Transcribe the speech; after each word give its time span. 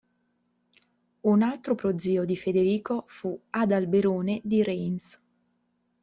Un 1.31 1.43
altro 1.43 1.75
prozio 1.75 2.25
di 2.25 2.35
Federico 2.35 3.03
fu 3.05 3.39
Adalberone 3.51 4.41
di 4.43 4.63
Reims. 4.63 5.21